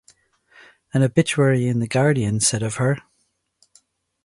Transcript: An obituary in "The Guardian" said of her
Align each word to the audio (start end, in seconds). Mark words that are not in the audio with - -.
An 0.95 1.03
obituary 1.03 1.67
in 1.67 1.77
"The 1.77 1.87
Guardian" 1.87 2.39
said 2.39 2.63
of 2.63 2.77
her 2.77 2.97